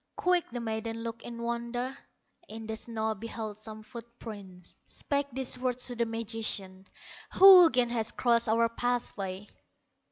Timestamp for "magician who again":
6.07-7.89